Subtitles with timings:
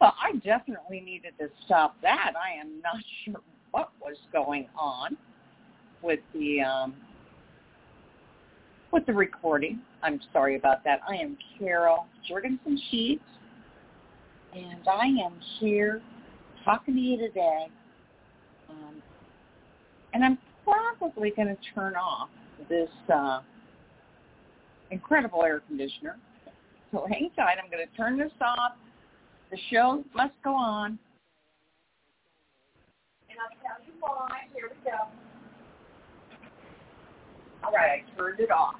[0.00, 2.32] Well, I definitely needed to stop that.
[2.36, 5.16] I am not sure what was going on
[6.02, 6.94] with the um,
[8.92, 9.80] with the recording.
[10.02, 11.00] I'm sorry about that.
[11.08, 13.24] I am Carol Juergensen Sheets,
[14.54, 16.02] and I am here
[16.64, 17.66] talking to you today.
[18.68, 19.02] Um,
[20.12, 22.28] and I'm probably going to turn off
[22.68, 23.40] this uh,
[24.90, 26.16] incredible air conditioner.
[26.92, 27.56] So hang tight.
[27.62, 28.72] I'm going to turn this off.
[29.50, 30.98] The show must go on.
[33.30, 34.28] And I'll tell you why.
[34.54, 34.96] Here we go.
[37.64, 38.76] All right, I turned it off.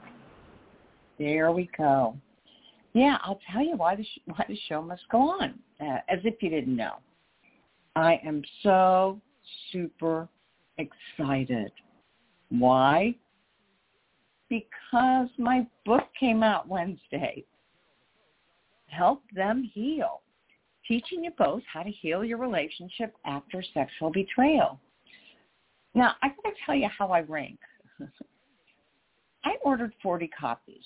[1.18, 2.16] There we go.
[2.92, 5.58] Yeah, I'll tell you why the sh- why the show must go on.
[5.80, 6.96] Uh, as if you didn't know,
[7.94, 9.20] I am so
[9.70, 10.28] super
[10.78, 11.72] excited.
[12.48, 13.14] Why?
[14.48, 17.44] Because my book came out Wednesday.
[18.86, 20.22] Help them heal
[20.88, 24.78] teaching you both how to heal your relationship after sexual betrayal.
[25.94, 27.58] Now, I got to tell you how I rank.
[29.44, 30.82] I ordered 40 copies.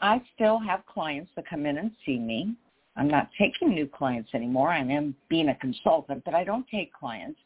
[0.00, 2.54] I still have clients that come in and see me.
[2.96, 4.68] I'm not taking new clients anymore.
[4.68, 7.40] I am being a consultant, but I don't take clients.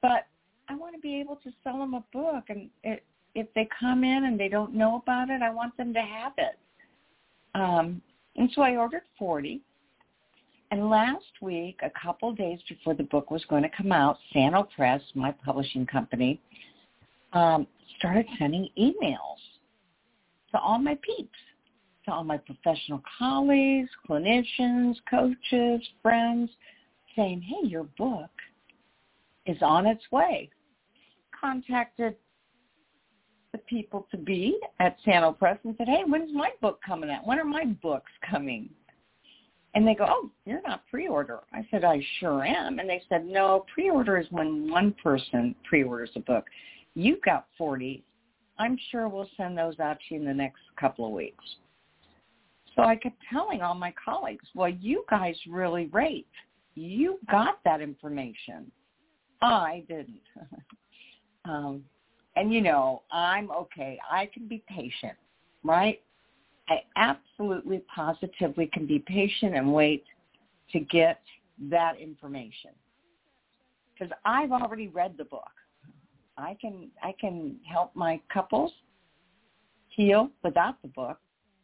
[0.00, 0.26] But
[0.68, 4.04] I want to be able to sell them a book, and it, if they come
[4.04, 6.58] in and they don't know about it, I want them to have it.
[7.54, 8.00] Um,
[8.36, 9.60] and so I ordered 40.
[10.70, 14.66] And last week, a couple days before the book was going to come out, Sano
[14.74, 16.40] Press, my publishing company,
[17.32, 17.66] um,
[17.98, 19.38] started sending emails
[20.50, 21.38] to all my peeps,
[22.06, 26.50] to all my professional colleagues, clinicians, coaches, friends,
[27.16, 28.30] saying, hey, your book
[29.46, 30.50] is on its way.
[31.38, 32.16] Contacted
[33.52, 37.26] the people to be at Sano Press and said, hey, when's my book coming out?
[37.26, 38.68] When are my books coming?
[39.74, 41.40] And they go, oh, you're not pre-order.
[41.52, 42.78] I said, I sure am.
[42.78, 46.44] And they said, no, pre-order is when one person pre-orders a book.
[46.94, 48.04] You've got 40.
[48.58, 51.44] I'm sure we'll send those out to you in the next couple of weeks.
[52.76, 56.26] So I kept telling all my colleagues, well, you guys really rate.
[56.76, 58.70] You got that information.
[59.40, 60.20] I didn't.
[61.44, 61.84] um,
[62.36, 63.98] and, you know, I'm okay.
[64.10, 65.16] I can be patient,
[65.62, 66.00] right?
[66.68, 70.04] I absolutely positively can be patient and wait
[70.72, 71.20] to get
[71.70, 72.70] that information.
[73.92, 75.50] Because I've already read the book.
[76.36, 78.72] I can I can help my couples
[79.88, 81.18] heal without the book,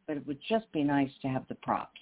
[0.07, 2.01] but it would just be nice to have the props.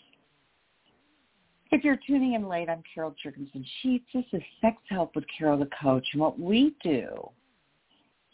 [1.71, 4.07] If you're tuning in late, I'm Carol Juergensen Sheets.
[4.13, 6.07] This is Sex Help with Carol the Coach.
[6.13, 7.31] And what we do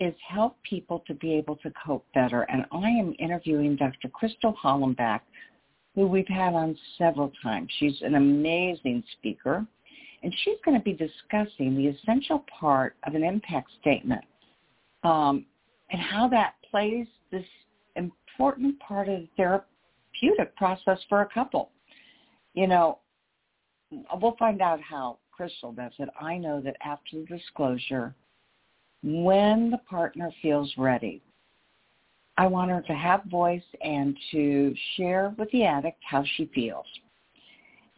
[0.01, 2.43] is help people to be able to cope better.
[2.43, 4.09] And I am interviewing Dr.
[4.09, 5.21] Crystal Hollenbeck,
[5.95, 7.71] who we've had on several times.
[7.79, 9.67] She's an amazing speaker.
[10.23, 14.25] And she's going to be discussing the essential part of an impact statement
[15.05, 15.45] um,
[15.91, 17.45] and how that plays this
[17.95, 21.71] important part of the therapeutic process for a couple.
[22.55, 22.99] You know,
[24.21, 26.09] we'll find out how Crystal does it.
[26.21, 28.15] I know that after the disclosure,
[29.05, 31.21] when the partner feels ready.
[32.37, 36.87] I want her to have voice and to share with the addict how she feels.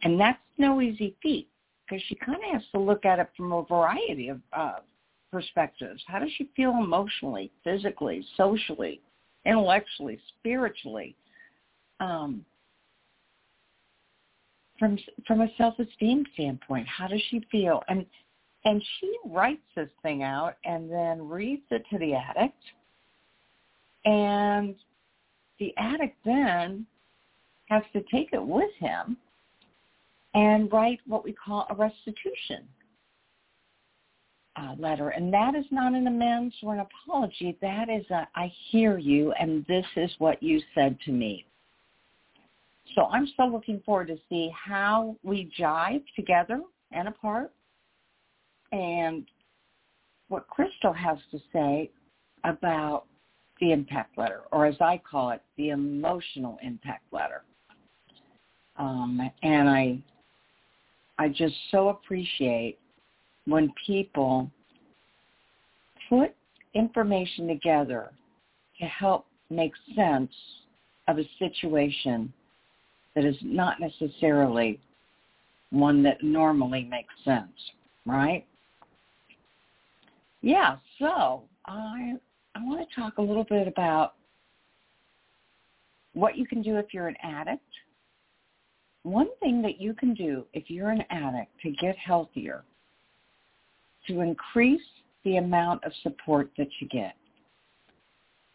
[0.03, 1.47] And that's no easy feat
[1.85, 4.75] because she kind of has to look at it from a variety of uh,
[5.31, 6.03] perspectives.
[6.07, 9.01] How does she feel emotionally, physically, socially,
[9.45, 11.15] intellectually, spiritually?
[11.99, 12.45] Um,
[14.77, 17.81] from from a self-esteem standpoint, how does she feel?
[17.87, 18.05] And
[18.67, 22.61] and she writes this thing out and then reads it to the addict.
[24.03, 24.75] And
[25.57, 26.85] the addict then
[27.69, 29.15] has to take it with him
[30.33, 32.67] and write what we call a restitution
[34.57, 35.09] uh, letter.
[35.09, 37.57] And that is not an amends or an apology.
[37.61, 41.45] That is a, I hear you and this is what you said to me.
[42.95, 46.59] So I'm still looking forward to see how we jive together
[46.91, 47.53] and apart
[48.71, 49.25] and
[50.29, 51.89] what Crystal has to say
[52.43, 53.05] about
[53.59, 57.43] the impact letter, or as I call it, the emotional impact letter.
[58.77, 59.99] Um, and I,
[61.17, 62.77] I just so appreciate
[63.45, 64.51] when people
[66.09, 66.35] put
[66.75, 68.11] information together
[68.79, 70.31] to help make sense
[71.07, 72.31] of a situation
[73.15, 74.79] that is not necessarily
[75.71, 77.51] one that normally makes sense,
[78.05, 78.45] right?
[80.47, 82.13] Yeah, so I
[82.55, 84.13] I want to talk a little bit about
[86.13, 87.67] what you can do if you're an addict.
[89.03, 92.63] One thing that you can do if you're an addict to get healthier,
[94.07, 94.79] to increase
[95.25, 97.15] the amount of support that you get.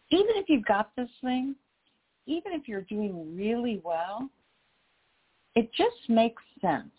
[0.09, 1.53] Even if you've got this thing,
[2.25, 4.31] even if you're doing really well,
[5.53, 6.89] it just makes sense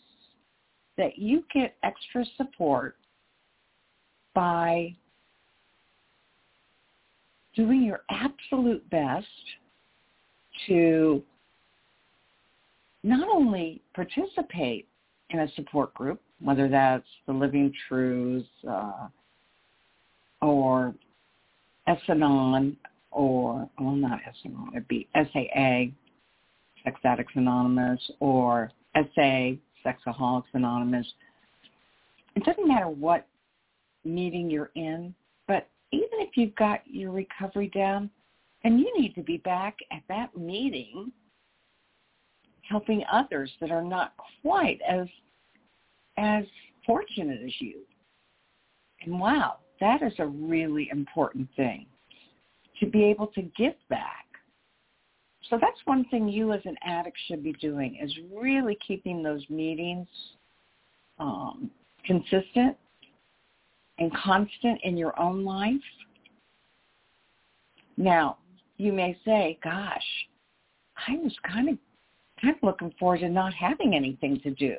[0.96, 2.94] that you get extra support
[4.34, 4.94] by
[7.54, 9.26] doing your absolute best
[10.66, 11.22] to
[13.02, 14.88] not only participate
[15.30, 19.08] in a support group, whether that's the Living Truths uh,
[20.42, 20.94] or
[21.86, 22.76] S-Anon
[23.10, 25.92] or, well, not S-Anon, it'd be SAA,
[26.82, 29.52] Sex Addicts Anonymous, or SA,
[29.84, 31.06] Sexaholics Anonymous.
[32.34, 33.26] It doesn't matter what
[34.04, 35.14] meeting you're in,
[35.46, 38.10] but even if you've got your recovery down,
[38.64, 41.12] and you need to be back at that meeting
[42.62, 45.06] helping others that are not quite as
[46.16, 46.44] as
[46.86, 47.80] fortunate as you.
[49.02, 51.86] And wow, that is a really important thing
[52.80, 54.26] to be able to give back.
[55.50, 59.44] So that's one thing you as an addict should be doing is really keeping those
[59.50, 60.06] meetings
[61.18, 61.70] um,
[62.06, 62.76] consistent
[63.98, 65.74] and constant in your own life.
[67.96, 68.38] Now,
[68.76, 70.04] you may say, gosh,
[71.08, 71.78] I was kind of
[72.40, 74.76] kind of looking forward to not having anything to do.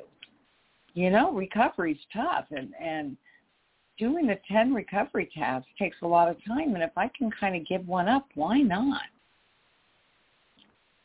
[0.94, 3.16] You know, recovery's tough and and
[3.98, 7.56] doing the 10 recovery tabs takes a lot of time and if I can kind
[7.56, 9.02] of give one up, why not?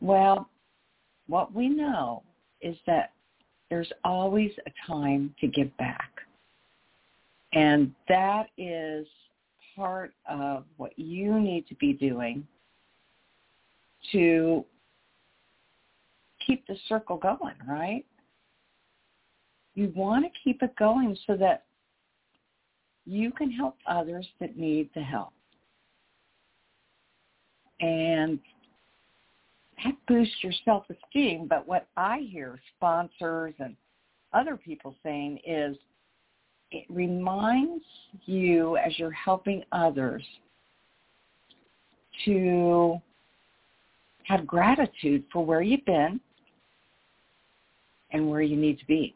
[0.01, 0.49] Well,
[1.27, 2.23] what we know
[2.61, 3.13] is that
[3.69, 6.11] there's always a time to give back.
[7.53, 9.05] And that is
[9.75, 12.47] part of what you need to be doing
[14.11, 14.65] to
[16.45, 18.05] keep the circle going, right?
[19.75, 21.65] You want to keep it going so that
[23.05, 25.33] you can help others that need the help.
[27.79, 28.39] And
[29.83, 31.47] that boosts your self-esteem.
[31.47, 33.75] But what I hear sponsors and
[34.33, 35.75] other people saying is
[36.71, 37.83] it reminds
[38.25, 40.23] you as you're helping others
[42.25, 42.99] to
[44.23, 46.19] have gratitude for where you've been
[48.11, 49.15] and where you need to be.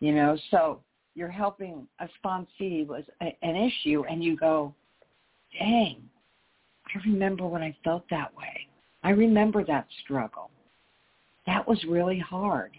[0.00, 0.80] You know, so
[1.14, 4.74] you're helping a sponsee was a, an issue and you go,
[5.58, 6.02] dang,
[6.94, 8.68] I remember when I felt that way.
[9.02, 10.50] I remember that struggle.
[11.46, 12.72] That was really hard.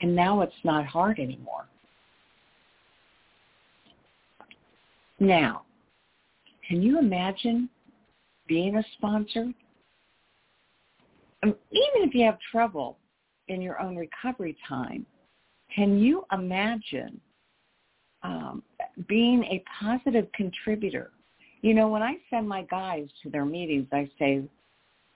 [0.00, 1.66] And now it's not hard anymore.
[5.18, 5.62] Now,
[6.66, 7.68] can you imagine
[8.46, 9.52] being a sponsor?
[11.42, 12.98] Um, even if you have trouble
[13.48, 15.04] in your own recovery time,
[15.74, 17.20] can you imagine
[18.22, 18.62] um,
[19.08, 21.10] being a positive contributor?
[21.62, 24.42] You know, when I send my guys to their meetings, I say,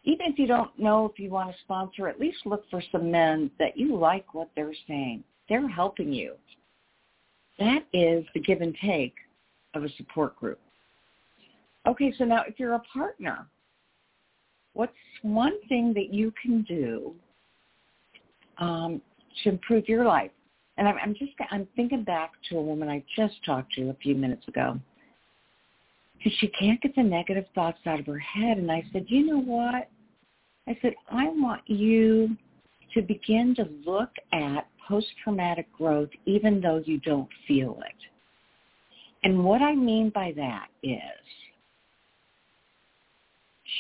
[0.05, 3.11] even if you don't know if you want to sponsor, at least look for some
[3.11, 5.23] men that you like what they're saying.
[5.49, 6.35] They're helping you.
[7.59, 9.15] That is the give and take
[9.75, 10.59] of a support group.
[11.87, 13.47] Okay, so now if you're a partner,
[14.73, 14.93] what's
[15.23, 17.15] one thing that you can do
[18.59, 19.01] um,
[19.43, 20.31] to improve your life?
[20.79, 23.95] And I'm, I'm just I'm thinking back to a woman I just talked to a
[23.95, 24.79] few minutes ago.
[26.23, 28.59] Because she can't get the negative thoughts out of her head.
[28.59, 29.89] And I said, you know what?
[30.69, 32.37] I said, I want you
[32.95, 37.97] to begin to look at post-traumatic growth even though you don't feel it.
[39.25, 41.01] And what I mean by that is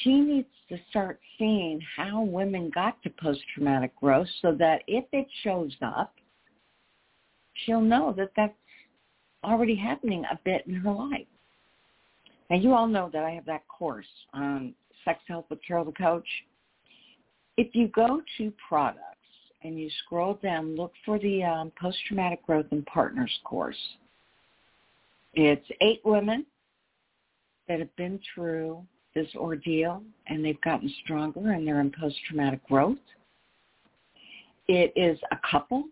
[0.02, 5.26] she needs to start seeing how women got to post-traumatic growth so that if it
[5.44, 6.14] shows up,
[7.64, 8.54] she'll know that that's
[9.44, 11.26] already happening a bit in her life.
[12.52, 14.04] Now, you all know that I have that course
[14.34, 14.74] on
[15.06, 16.26] Sex Help with Carol the Coach.
[17.56, 18.98] If you go to products
[19.62, 23.78] and you scroll down, look for the um, Post-Traumatic Growth and Partners course.
[25.32, 26.44] It's eight women
[27.68, 32.98] that have been through this ordeal and they've gotten stronger and they're in post-traumatic growth.
[34.68, 35.84] It is a couple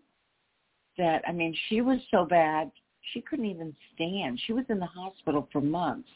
[0.99, 2.71] that, I mean, she was so bad,
[3.13, 4.39] she couldn't even stand.
[4.45, 6.07] She was in the hospital for months.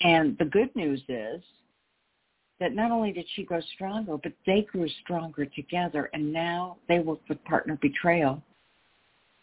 [0.00, 1.42] And the good news is
[2.60, 6.10] that not only did she grow stronger, but they grew stronger together.
[6.12, 8.42] And now they work with Partner Betrayal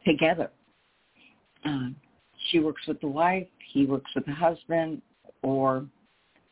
[0.06, 0.50] together.
[1.66, 1.96] Um,
[2.50, 5.02] she works with the wife, he works with the husband,
[5.44, 5.86] or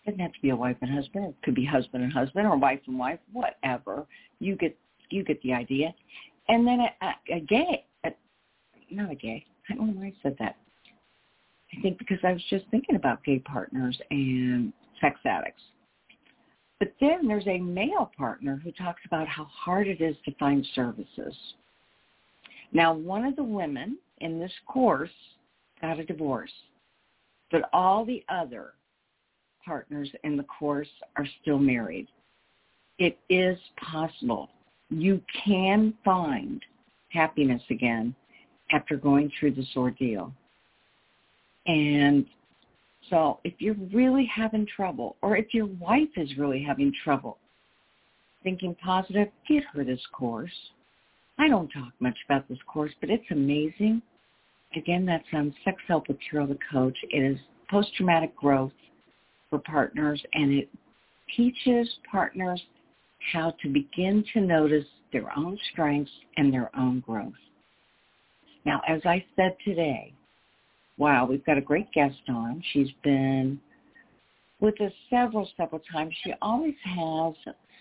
[0.05, 1.25] it doesn't have to be a wife and husband.
[1.25, 4.05] It could be husband and husband or wife and wife, whatever.
[4.39, 4.77] You get
[5.09, 5.93] you get the idea.
[6.47, 8.11] And then a, a, a gay, a,
[8.91, 9.45] not a gay.
[9.69, 10.57] I don't know why I said that.
[11.77, 15.61] I think because I was just thinking about gay partners and sex addicts.
[16.79, 20.65] But then there's a male partner who talks about how hard it is to find
[20.73, 21.35] services.
[22.71, 25.09] Now, one of the women in this course
[25.81, 26.51] got a divorce,
[27.51, 28.73] but all the other
[29.65, 32.07] partners in the course are still married.
[32.97, 34.49] It is possible.
[34.89, 36.61] You can find
[37.09, 38.15] happiness again
[38.71, 40.33] after going through this ordeal.
[41.67, 42.25] And
[43.09, 47.37] so if you're really having trouble, or if your wife is really having trouble
[48.43, 50.51] thinking positive, get her this course.
[51.37, 54.01] I don't talk much about this course, but it's amazing.
[54.75, 56.97] Again, that's on Sex Help with Carol the Coach.
[57.09, 57.37] It is
[57.69, 58.71] post-traumatic growth
[59.49, 60.69] for partners, and it
[61.35, 62.61] teaches partners
[63.33, 67.33] how to begin to notice their own strengths and their own growth.
[68.65, 70.13] Now, as I said today,
[70.99, 72.61] wow, we've got a great guest on.
[72.71, 73.59] She's been
[74.59, 76.13] with us several, several times.
[76.23, 77.33] She always has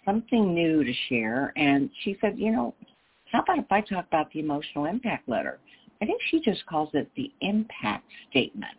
[0.06, 1.52] something new to share.
[1.56, 2.74] And she said, you know,
[3.30, 5.58] how about if I talk about the emotional impact letter?
[6.00, 8.78] I think she just calls it the impact statement.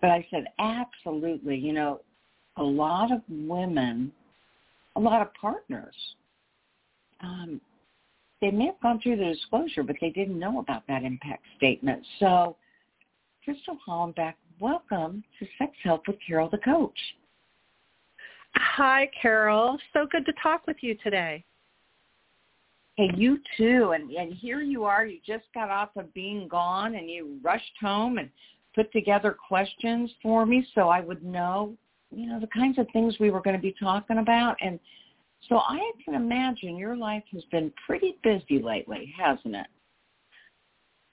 [0.00, 1.56] But I said, absolutely.
[1.56, 2.00] You know,
[2.56, 4.10] a lot of women,
[4.96, 5.94] a lot of partners,
[7.20, 7.60] um,
[8.40, 12.02] they may have gone through the disclosure, but they didn't know about that impact statement.
[12.20, 12.56] So,
[13.44, 16.98] Crystal Hollenbeck, welcome to Sex Help with Carol the Coach.
[18.56, 19.76] Hi, Carol.
[19.92, 21.44] So good to talk with you today.
[22.96, 23.92] Hey, you too.
[23.94, 25.04] And and here you are.
[25.04, 28.30] You just got off of being gone, and you rushed home and
[28.74, 31.76] put together questions for me so I would know,
[32.10, 34.56] you know, the kinds of things we were going to be talking about.
[34.62, 34.80] And
[35.50, 39.66] so I can imagine your life has been pretty busy lately, hasn't it?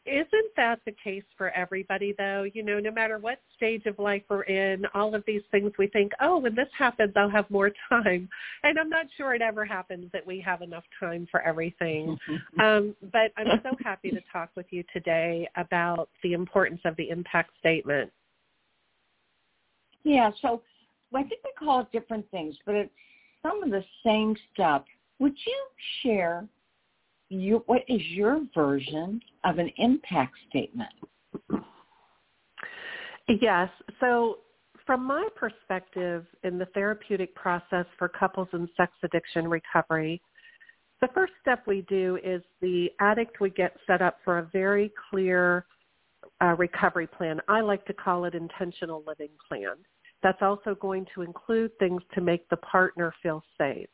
[0.05, 2.47] Isn't that the case for everybody though?
[2.53, 5.87] You know, no matter what stage of life we're in, all of these things we
[5.87, 8.27] think, oh, when this happens, I'll have more time.
[8.63, 12.17] And I'm not sure it ever happens that we have enough time for everything.
[12.63, 17.09] um, but I'm so happy to talk with you today about the importance of the
[17.09, 18.11] impact statement.
[20.03, 20.63] Yeah, so
[21.13, 22.91] I think we call it different things, but it's
[23.43, 24.83] some of the same stuff.
[25.19, 25.65] Would you
[26.01, 26.47] share
[27.31, 30.91] you, what is your version of an impact statement?
[33.41, 33.69] Yes.
[33.99, 34.39] So
[34.85, 40.21] from my perspective in the therapeutic process for couples in sex addiction recovery,
[40.99, 44.91] the first step we do is the addict would get set up for a very
[45.09, 45.65] clear
[46.41, 47.39] uh, recovery plan.
[47.47, 49.77] I like to call it intentional living plan.
[50.21, 53.87] That's also going to include things to make the partner feel safe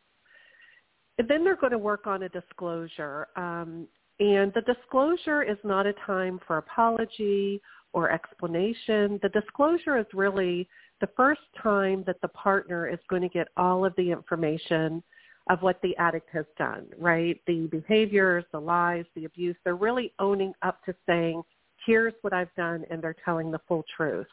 [1.18, 3.28] then they're going to work on a disclosure.
[3.36, 3.88] Um,
[4.20, 7.62] and the disclosure is not a time for apology
[7.94, 9.20] or explanation.
[9.22, 10.68] The disclosure is really
[11.02, 15.04] the first time that the partner is going to get all of the information
[15.50, 17.40] of what the addict has done, right?
[17.48, 21.42] The behaviors, the lies, the abuse, they're really owning up to saying,
[21.86, 24.28] here's what I've done, and they're telling the full truth.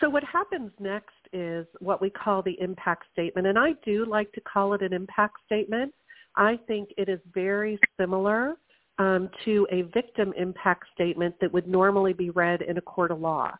[0.00, 3.46] So what happens next is what we call the impact statement.
[3.46, 5.92] And I do like to call it an impact statement.
[6.36, 8.56] I think it is very similar
[8.98, 13.20] um, to a victim impact statement that would normally be read in a court of
[13.20, 13.52] law.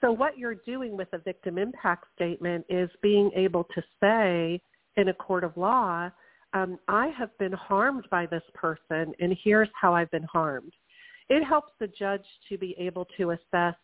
[0.00, 4.60] So what you're doing with a victim impact statement is being able to say
[4.96, 6.10] in a court of law,
[6.52, 10.72] um, I have been harmed by this person and here's how I've been harmed.
[11.28, 13.74] It helps the judge to be able to assess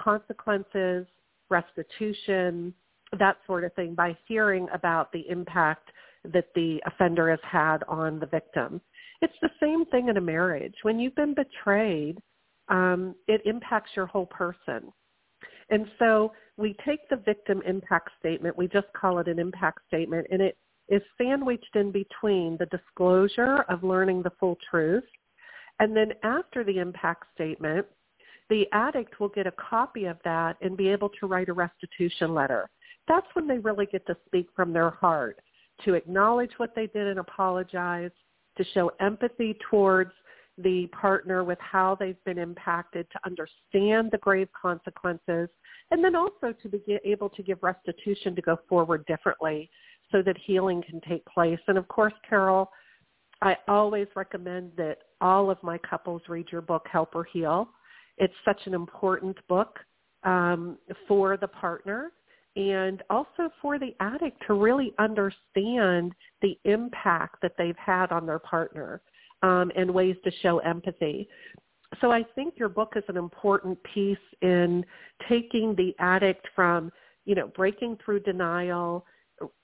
[0.00, 1.06] consequences,
[1.50, 2.74] restitution,
[3.18, 5.90] that sort of thing by hearing about the impact
[6.24, 8.80] that the offender has had on the victim.
[9.22, 10.74] It's the same thing in a marriage.
[10.82, 12.18] When you've been betrayed,
[12.68, 14.92] um, it impacts your whole person.
[15.70, 20.26] And so we take the victim impact statement, we just call it an impact statement,
[20.30, 20.56] and it
[20.88, 25.04] is sandwiched in between the disclosure of learning the full truth.
[25.80, 27.86] And then after the impact statement,
[28.50, 32.34] the addict will get a copy of that and be able to write a restitution
[32.34, 32.68] letter.
[33.06, 35.40] That's when they really get to speak from their heart,
[35.84, 38.10] to acknowledge what they did and apologize,
[38.56, 40.12] to show empathy towards
[40.58, 45.48] the partner with how they've been impacted, to understand the grave consequences,
[45.90, 49.70] and then also to be able to give restitution to go forward differently
[50.10, 51.60] so that healing can take place.
[51.68, 52.70] And of course, Carol,
[53.40, 57.68] I always recommend that all of my couples read your book, Help Them Heal.
[58.18, 59.78] It's such an important book
[60.24, 62.12] um, for the partner
[62.56, 68.40] and also for the addict to really understand the impact that they've had on their
[68.40, 69.00] partner
[69.42, 71.28] um, and ways to show empathy.
[72.00, 74.84] So I think your book is an important piece in
[75.28, 76.92] taking the addict from,
[77.24, 79.06] you know, breaking through denial.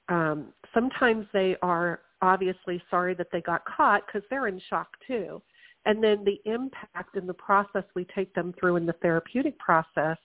[0.08, 5.42] Um, sometimes they are obviously sorry that they got caught because they're in shock too.
[5.86, 10.16] And then the impact and the process we take them through in the therapeutic process,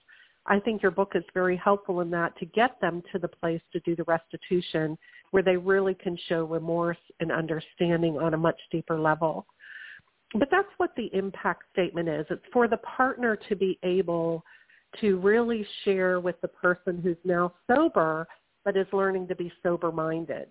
[0.46, 3.60] I think your book is very helpful in that to get them to the place
[3.72, 4.96] to do the restitution
[5.32, 9.46] where they really can show remorse and understanding on a much deeper level.
[10.34, 12.24] But that's what the impact statement is.
[12.30, 14.44] It's for the partner to be able
[15.00, 18.26] to really share with the person who's now sober
[18.64, 20.46] but is learning to be sober-minded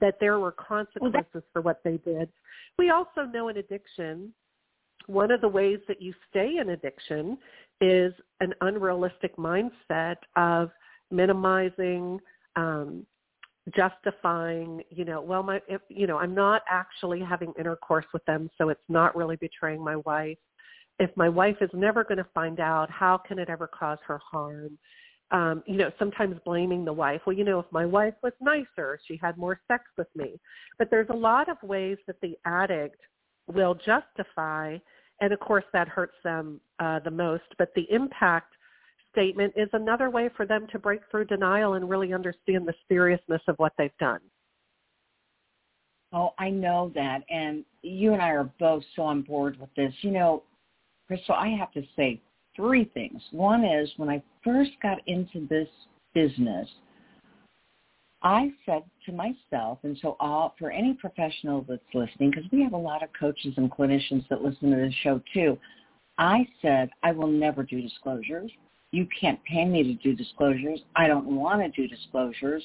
[0.00, 2.28] that there were consequences for what they did.
[2.78, 4.32] We also know in addiction,
[5.06, 7.38] one of the ways that you stay in addiction
[7.80, 10.70] is an unrealistic mindset of
[11.10, 12.18] minimizing,
[12.56, 13.06] um,
[13.74, 18.50] justifying, you know, well, my, if, you know, I'm not actually having intercourse with them,
[18.58, 20.38] so it's not really betraying my wife.
[20.98, 24.18] If my wife is never going to find out, how can it ever cause her
[24.18, 24.78] harm?
[25.30, 27.20] Um, you know, sometimes blaming the wife.
[27.26, 30.38] Well, you know, if my wife was nicer, she had more sex with me.
[30.78, 33.00] But there's a lot of ways that the addict
[33.52, 34.78] will justify,
[35.20, 37.44] and of course that hurts them uh, the most.
[37.58, 38.52] But the impact
[39.12, 43.42] statement is another way for them to break through denial and really understand the seriousness
[43.48, 44.20] of what they've done.
[46.12, 47.24] Oh, I know that.
[47.30, 49.92] And you and I are both so on board with this.
[50.02, 50.42] You know,
[51.06, 52.20] Crystal, I have to say,
[52.56, 53.22] three things.
[53.30, 55.68] One is when I first got into this
[56.14, 56.68] business,
[58.22, 62.72] I said to myself, and so all, for any professional that's listening, because we have
[62.72, 65.58] a lot of coaches and clinicians that listen to this show too,
[66.18, 68.50] I said, I will never do disclosures.
[68.90, 70.80] You can't pay me to do disclosures.
[70.96, 72.64] I don't want to do disclosures.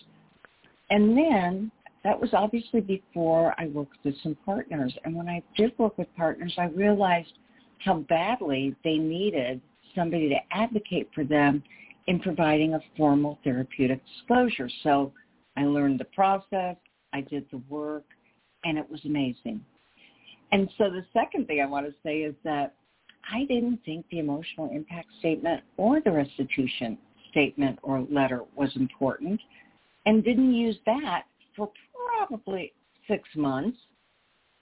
[0.90, 1.72] And then
[2.04, 4.94] that was obviously before I worked with some partners.
[5.04, 7.34] And when I did work with partners, I realized
[7.80, 9.62] how badly they needed
[9.96, 11.64] somebody to advocate for them
[12.08, 14.70] in providing a formal therapeutic disclosure.
[14.84, 15.14] So
[15.58, 16.76] I learned the process,
[17.14, 18.06] I did the work,
[18.64, 19.64] and it was amazing.
[20.52, 22.76] And so the second thing I want to say is that
[23.32, 26.98] I didn't think the emotional impact statement or the restitution
[27.30, 29.40] statement or letter was important
[30.06, 31.24] and didn't use that
[31.56, 31.72] for
[32.18, 32.74] probably
[33.08, 33.78] six months.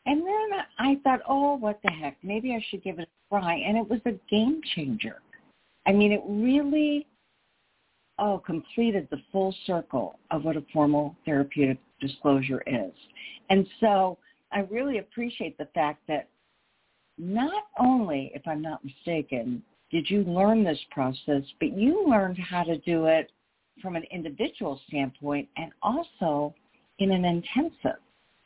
[0.09, 2.17] And then I thought, oh, what the heck?
[2.23, 3.57] Maybe I should give it a try.
[3.57, 5.21] And it was a game changer.
[5.85, 7.05] I mean, it really,
[8.17, 12.91] oh, completed the full circle of what a formal therapeutic disclosure is.
[13.51, 14.17] And so
[14.51, 16.27] I really appreciate the fact that
[17.19, 22.63] not only, if I'm not mistaken, did you learn this process, but you learned how
[22.63, 23.31] to do it
[23.79, 26.55] from an individual standpoint and also
[26.97, 27.99] in an intensive.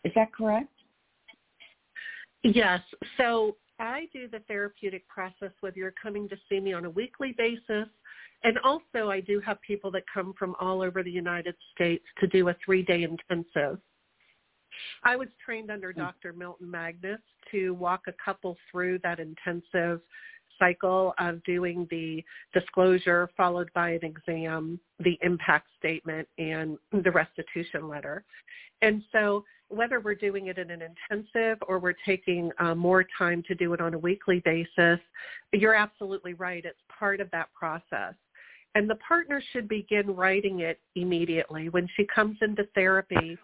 [0.04, 0.73] Is that correct?
[2.44, 2.82] Yes.
[3.18, 7.34] So I do the therapeutic process whether you're coming to see me on a weekly
[7.38, 7.88] basis.
[8.44, 12.28] And also I do have people that come from all over the United States to
[12.28, 13.80] do a three-day intensive.
[15.04, 16.00] I was trained under hmm.
[16.00, 16.34] Dr.
[16.34, 17.20] Milton Magness
[17.52, 20.02] to walk a couple through that intensive
[20.64, 22.24] cycle of doing the
[22.54, 28.24] disclosure followed by an exam, the impact statement, and the restitution letter.
[28.82, 33.44] And so whether we're doing it in an intensive or we're taking uh, more time
[33.48, 35.00] to do it on a weekly basis,
[35.52, 36.64] you're absolutely right.
[36.64, 38.14] It's part of that process.
[38.76, 41.70] And the partner should begin writing it immediately.
[41.70, 43.38] When she comes into therapy,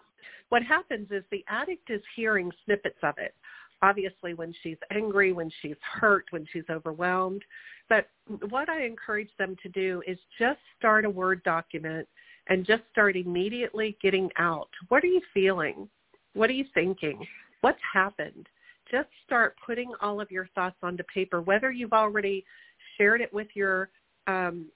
[0.48, 3.34] what happens is the addict is hearing snippets of it.
[3.82, 7.42] Obviously when she's angry, when she's hurt, when she's overwhelmed.
[7.88, 8.08] But
[8.48, 12.06] what I encourage them to do is just start a Word document
[12.48, 14.68] and just start immediately getting out.
[14.88, 15.88] What are you feeling?
[16.34, 17.26] What are you thinking?
[17.62, 18.48] What's happened?
[18.90, 22.44] Just start putting all of your thoughts onto paper, whether you've already
[22.96, 23.90] shared it with your
[24.26, 24.66] um,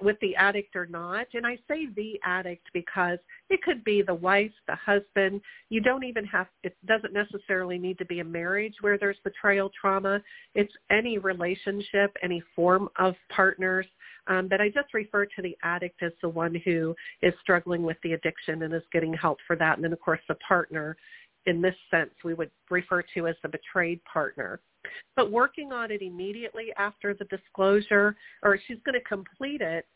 [0.00, 1.26] with the addict or not.
[1.34, 3.18] And I say the addict because
[3.50, 5.40] it could be the wife, the husband.
[5.68, 9.70] You don't even have, it doesn't necessarily need to be a marriage where there's betrayal
[9.80, 10.20] trauma.
[10.54, 13.86] It's any relationship, any form of partners.
[14.28, 17.96] Um, but I just refer to the addict as the one who is struggling with
[18.02, 19.76] the addiction and is getting help for that.
[19.76, 20.96] And then, of course, the partner
[21.46, 24.60] in this sense we would refer to as the betrayed partner.
[25.14, 29.86] But working on it immediately after the disclosure, or she's going to complete it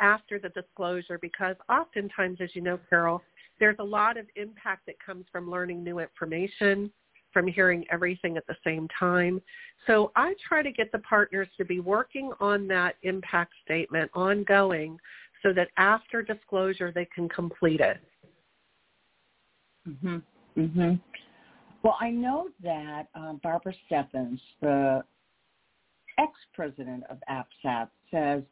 [0.00, 3.22] after the disclosure because oftentimes, as you know, Carol,
[3.58, 6.90] there's a lot of impact that comes from learning new information,
[7.32, 9.40] from hearing everything at the same time.
[9.86, 14.98] So I try to get the partners to be working on that impact statement ongoing
[15.42, 18.00] so that after disclosure they can complete it.
[19.86, 20.22] Mhm.
[20.56, 21.00] Mhm.
[21.82, 25.02] Well, I know that um, Barbara Steffens, the
[26.18, 28.42] ex-president of APSATS, says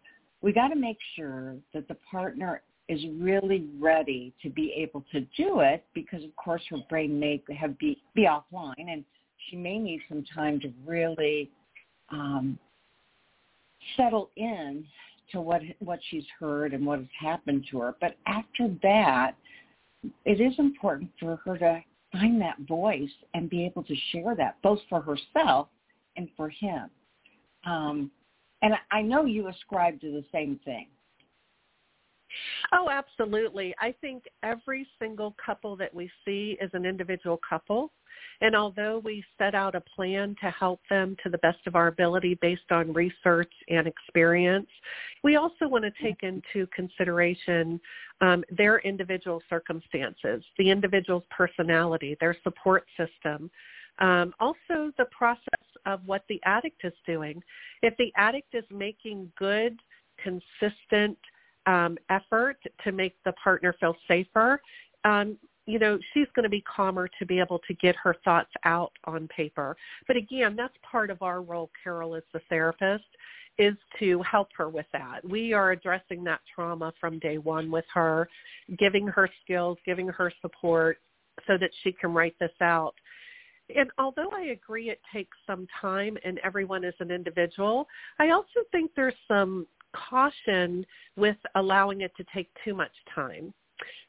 [0.42, 5.20] we got to make sure that the partner is really ready to be able to
[5.36, 9.04] do it because, of course, her brain may have be, be offline and
[9.50, 11.50] she may need some time to really
[12.10, 12.58] um,
[13.96, 14.84] settle in
[15.32, 17.94] to what what she's heard and what has happened to her.
[18.00, 19.32] But after that,
[20.24, 21.82] it is important for her to
[22.18, 25.68] find that voice and be able to share that both for herself
[26.16, 26.90] and for him.
[27.64, 28.10] Um,
[28.62, 30.88] and I know you ascribe to the same thing.
[32.86, 33.74] Oh, absolutely.
[33.80, 37.90] I think every single couple that we see is an individual couple.
[38.40, 41.88] And although we set out a plan to help them to the best of our
[41.88, 44.68] ability based on research and experience,
[45.24, 47.80] we also want to take into consideration
[48.20, 53.50] um, their individual circumstances, the individual's personality, their support system,
[53.98, 55.40] um, also the process
[55.86, 57.42] of what the addict is doing.
[57.82, 59.78] If the addict is making good,
[60.22, 61.18] consistent
[61.66, 64.60] um, effort to make the partner feel safer,
[65.04, 68.52] um, you know, she's going to be calmer to be able to get her thoughts
[68.64, 69.76] out on paper.
[70.06, 73.04] But again, that's part of our role, Carol, as the therapist,
[73.58, 75.28] is to help her with that.
[75.28, 78.28] We are addressing that trauma from day one with her,
[78.78, 80.98] giving her skills, giving her support
[81.46, 82.94] so that she can write this out.
[83.74, 87.88] And although I agree it takes some time and everyone is an individual,
[88.20, 89.66] I also think there's some
[90.10, 90.84] caution
[91.16, 93.52] with allowing it to take too much time.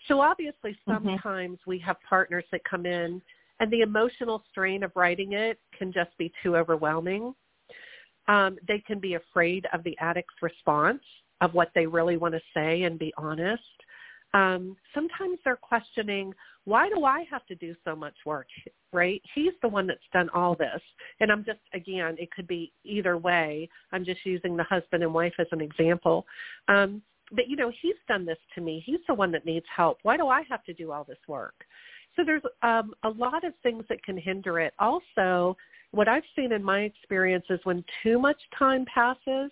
[0.08, 0.93] So obviously mm-hmm.
[0.93, 1.69] sometimes mm-hmm.
[1.69, 3.21] we have partners that come in
[3.60, 7.34] and the emotional strain of writing it can just be too overwhelming.
[8.28, 11.02] Um, they can be afraid of the addict's response
[11.41, 13.63] of what they really want to say and be honest.
[14.34, 16.34] Um, sometimes they're questioning,
[16.65, 18.47] why do I have to do so much work,
[18.93, 19.21] right?
[19.36, 20.82] He's the one that's done all this.
[21.19, 23.69] And I'm just, again, it could be either way.
[23.91, 26.26] I'm just using the husband and wife as an example.
[26.67, 28.82] Um, but, you know, he's done this to me.
[28.86, 30.00] He's the one that needs help.
[30.04, 31.56] Why do I have to do all this work?
[32.15, 34.73] So there's um, a lot of things that can hinder it.
[34.80, 35.58] Also,
[35.91, 39.52] what I've seen in my experience is when too much time passes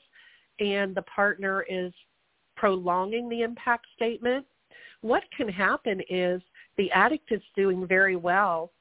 [0.60, 1.94] and the partner is
[2.56, 4.46] prolonging the impact statement,
[5.02, 6.42] what can happen is
[6.78, 8.72] the addict is doing very well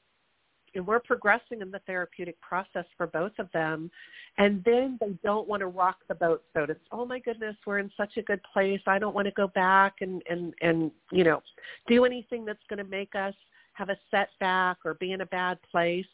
[0.75, 3.89] and we're progressing in the therapeutic process for both of them
[4.37, 7.79] and then they don't want to rock the boat so to oh my goodness we're
[7.79, 11.23] in such a good place i don't want to go back and and and you
[11.23, 11.41] know
[11.87, 13.33] do anything that's going to make us
[13.75, 16.05] have a setback or be in a bad place.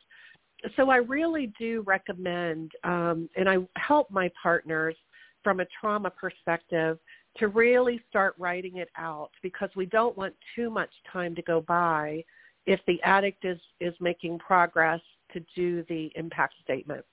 [0.75, 4.95] So i really do recommend um and i help my partners
[5.43, 6.99] from a trauma perspective
[7.37, 11.61] to really start writing it out because we don't want too much time to go
[11.61, 12.23] by
[12.65, 15.01] if the addict is, is making progress
[15.33, 17.05] to do the impact statement.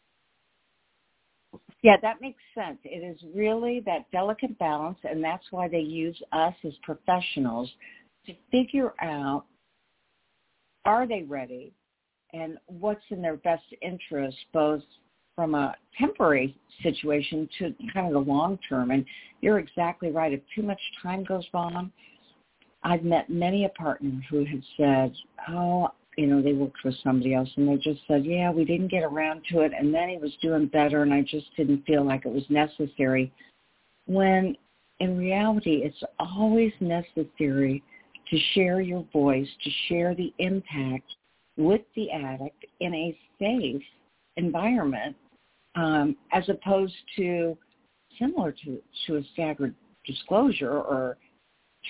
[1.82, 2.78] Yeah, that makes sense.
[2.84, 7.70] It is really that delicate balance, and that's why they use us as professionals
[8.26, 9.44] to figure out
[10.84, 11.72] are they ready
[12.32, 14.82] and what's in their best interest, both
[15.34, 18.90] from a temporary situation to kind of the long term.
[18.90, 19.04] And
[19.40, 20.32] you're exactly right.
[20.32, 21.92] If too much time goes by on,
[22.82, 25.14] I've met many a partner who had said,
[25.48, 28.88] oh, you know, they worked with somebody else and they just said, yeah, we didn't
[28.88, 29.72] get around to it.
[29.78, 33.32] And then he was doing better and I just didn't feel like it was necessary.
[34.06, 34.56] When
[35.00, 37.82] in reality, it's always necessary
[38.30, 41.10] to share your voice, to share the impact
[41.56, 43.82] with the addict in a safe
[44.36, 45.16] environment
[45.74, 47.56] um, as opposed to
[48.18, 51.16] similar to, to a staggered disclosure or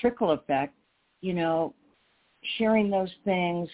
[0.01, 0.75] trickle effect,
[1.21, 1.75] you know,
[2.57, 3.69] sharing those things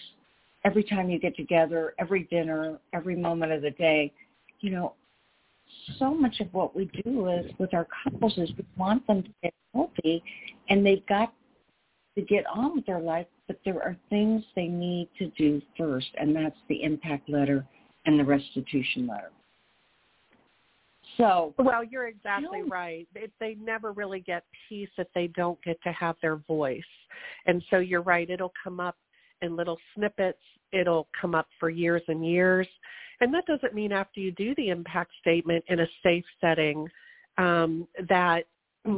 [0.65, 4.13] every time you get together, every dinner, every moment of the day,
[4.61, 4.95] you know,
[5.99, 9.29] so much of what we do is with our couples is we want them to
[9.43, 10.23] get healthy
[10.69, 11.33] and they've got
[12.17, 16.07] to get on with their life, but there are things they need to do first,
[16.19, 17.67] and that's the impact letter
[18.07, 19.31] and the restitution letter.
[21.17, 23.07] So, well, you're exactly right.
[23.15, 26.83] It, they never really get peace if they don't get to have their voice.
[27.47, 28.29] And so you're right.
[28.29, 28.97] It'll come up
[29.43, 30.43] in little snippets.
[30.73, 32.67] It'll come up for years and years.
[33.21, 36.89] And that doesn't mean after you do the impact statement in a safe setting
[37.39, 38.45] um, that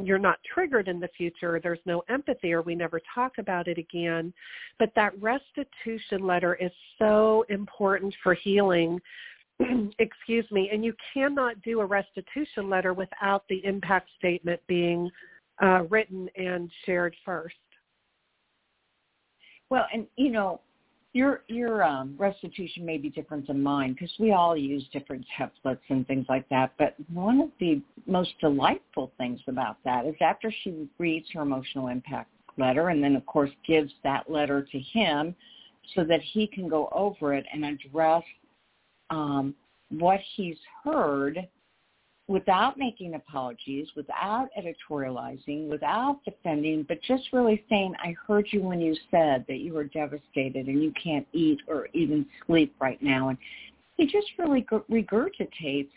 [0.03, 3.79] you're not triggered in the future, there's no empathy or we never talk about it
[3.79, 4.33] again.
[4.79, 9.01] But that restitution letter is so important for healing.
[9.99, 10.71] Excuse me.
[10.73, 15.11] And you cannot do a restitution letter without the impact statement being
[15.63, 17.55] uh, written and shared first.
[19.71, 20.61] Well, and you know,
[21.13, 25.81] your your um, restitution may be different than mine because we all use different templates
[25.89, 26.73] and things like that.
[26.79, 31.89] But one of the most delightful things about that is after she reads her emotional
[31.89, 35.35] impact letter and then of course gives that letter to him
[35.95, 38.23] so that he can go over it and address
[39.11, 39.55] um,
[39.91, 41.47] what he's heard
[42.29, 48.81] without making apologies, without editorializing, without defending, but just really saying, I heard you when
[48.81, 53.29] you said that you were devastated and you can't eat or even sleep right now.
[53.29, 53.39] And
[53.97, 55.91] he just really regurgitates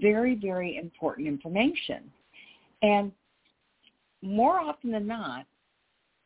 [0.00, 2.10] very, very important information.
[2.82, 3.12] And
[4.22, 5.46] more often than not,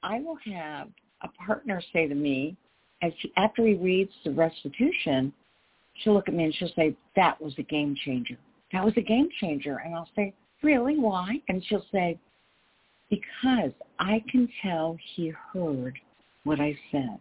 [0.03, 0.89] I will have
[1.23, 2.57] a partner say to me,
[3.03, 5.33] as after he reads the restitution,
[5.95, 8.39] she'll look at me and she'll say, that was a game changer
[8.73, 9.79] that was a game changer.
[9.85, 10.99] And I'll say, really?
[10.99, 11.41] Why?
[11.49, 12.19] And she'll say,
[13.11, 15.99] because I can tell he heard
[16.45, 17.19] what I said.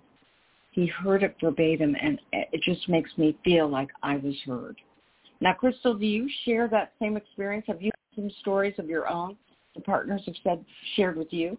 [0.72, 4.78] He heard it verbatim, and it just makes me feel like I was heard.
[5.42, 7.66] Now, Crystal, do you share that same experience?
[7.68, 9.36] Have you had some stories of your own
[9.76, 10.64] the partners have said
[10.96, 11.58] shared with you?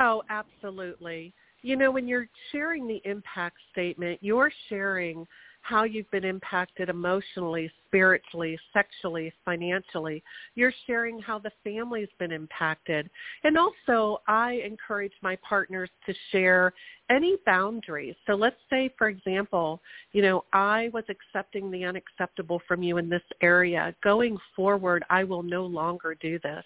[0.00, 1.32] Oh, absolutely.
[1.62, 5.26] You know, when you're sharing the impact statement, you're sharing
[5.68, 10.22] how you've been impacted emotionally, spiritually, sexually, financially.
[10.54, 13.10] You're sharing how the family's been impacted.
[13.42, 16.72] And also, I encourage my partners to share
[17.10, 18.14] any boundaries.
[18.26, 19.80] So let's say, for example,
[20.12, 23.94] you know, I was accepting the unacceptable from you in this area.
[24.04, 26.64] Going forward, I will no longer do this.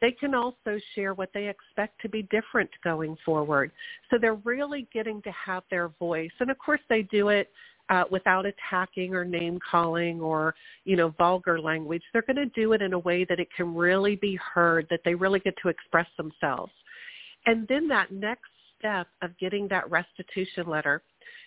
[0.00, 3.70] They can also share what they expect to be different going forward.
[4.10, 6.32] So they're really getting to have their voice.
[6.40, 7.48] And of course, they do it
[7.88, 12.02] uh, without attacking or name calling or you know vulgar language.
[12.12, 15.00] They're going to do it in a way that it can really be heard, that
[15.04, 16.72] they really get to express themselves.
[17.46, 21.02] And then that next step of getting that restitution letter.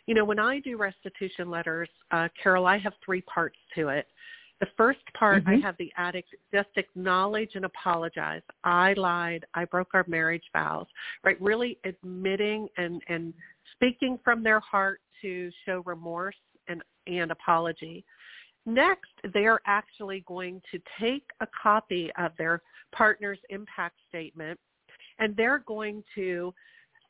[0.08, 4.08] You know, when I do restitution letters, uh, Carol, I have three parts to it.
[4.62, 5.64] The first part, mm-hmm.
[5.64, 8.42] I have the addict just acknowledge and apologize.
[8.64, 9.46] I lied.
[9.54, 10.86] I broke our marriage vows.
[11.24, 11.42] Right?
[11.42, 13.34] Really admitting and and
[13.74, 16.36] speaking from their heart to show remorse
[16.68, 18.04] and, and apology.
[18.66, 24.60] Next, they're actually going to take a copy of their partner's impact statement
[25.20, 26.54] and they're going to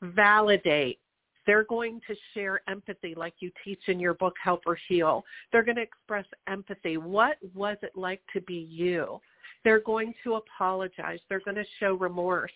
[0.01, 0.99] validate.
[1.45, 5.23] They're going to share empathy like you teach in your book, Help Them Heal.
[5.51, 6.97] They're going to express empathy.
[6.97, 9.19] What was it like to be you?
[9.63, 11.19] They're going to apologize.
[11.29, 12.51] They're going to show remorse.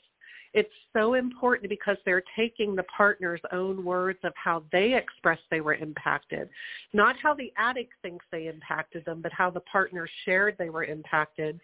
[0.53, 5.61] It's so important because they're taking the partner's own words of how they expressed they
[5.61, 6.49] were impacted,
[6.93, 10.83] not how the addict thinks they impacted them, but how the partner shared they were
[10.83, 11.59] impacted.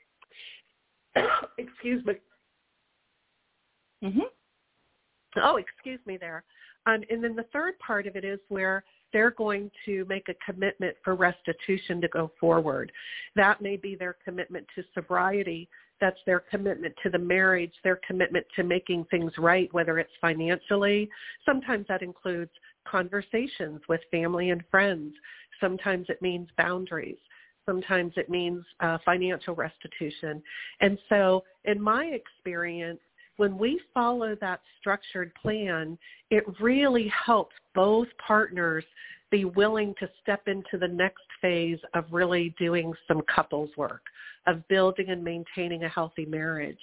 [1.57, 2.15] excuse me.
[4.03, 4.29] Mhm.
[5.37, 6.43] Oh, excuse me there.
[6.85, 10.35] Um, and then the third part of it is where they're going to make a
[10.45, 12.91] commitment for restitution to go forward.
[13.35, 15.69] That may be their commitment to sobriety
[16.01, 21.09] that's their commitment to the marriage, their commitment to making things right, whether it's financially.
[21.45, 22.51] Sometimes that includes
[22.85, 25.13] conversations with family and friends.
[25.59, 27.17] Sometimes it means boundaries.
[27.65, 30.41] Sometimes it means uh, financial restitution.
[30.81, 32.99] And so in my experience,
[33.37, 35.97] when we follow that structured plan,
[36.31, 38.83] it really helps both partners
[39.31, 44.01] be willing to step into the next phase of really doing some couples work
[44.47, 46.77] of building and maintaining a healthy marriage.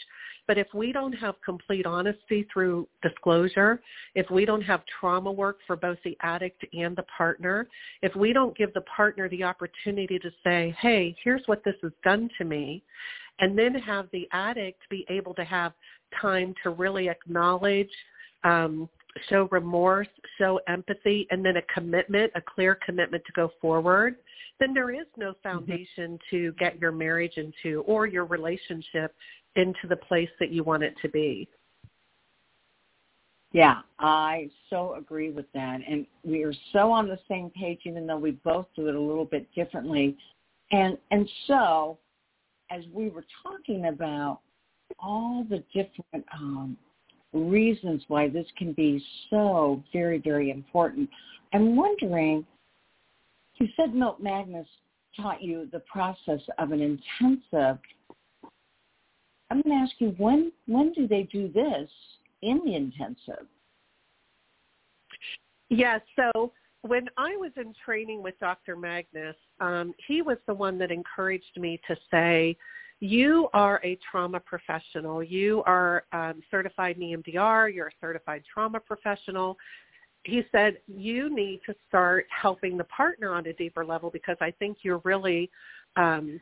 [0.49, 3.81] But if we don't have complete honesty through disclosure,
[4.15, 7.69] if we don't have trauma work for both the addict and the partner,
[8.03, 11.93] if we don't give the partner the opportunity to say, hey, here's what this has
[12.03, 12.83] done to me,
[13.39, 15.73] and then have the addict be able to have
[16.21, 17.91] time to really acknowledge,
[18.45, 18.89] um,
[19.29, 24.17] show remorse, show empathy, and then a commitment, a clear commitment to go forward,
[24.59, 25.49] then there is no mm-hmm.
[25.49, 26.37] foundation mm-hmm.
[26.37, 29.15] to get your marriage into or your relationship
[29.57, 31.49] into the place that you want it to be.
[33.53, 35.81] Yeah, I so agree with that.
[35.87, 39.01] And we are so on the same page, even though we both do it a
[39.01, 40.17] little bit differently.
[40.71, 41.99] And and so,
[42.71, 44.41] as we were talking about
[45.03, 46.77] all the different um,
[47.33, 51.09] reasons why this can be so very, very important,
[51.53, 52.47] I'm wondering.
[53.57, 54.67] You said Milt Magness
[55.17, 57.79] taught you the process of an intensive.
[59.51, 61.89] I'm going to ask you when when do they do this
[62.41, 63.47] in the intensive?
[65.69, 66.01] Yes.
[66.17, 68.77] Yeah, so when I was in training with Dr.
[68.77, 72.57] Magness, um, he was the one that encouraged me to say,
[73.03, 75.25] you are a trauma professional.
[75.25, 77.75] You are um, certified in EMDR.
[77.75, 79.59] You're a certified trauma professional.
[80.23, 84.53] He said, you need to start helping the partner on a deeper level because I
[84.53, 85.51] think you're really,
[85.97, 86.39] um,